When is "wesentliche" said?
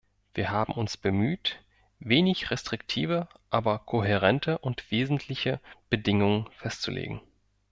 4.89-5.59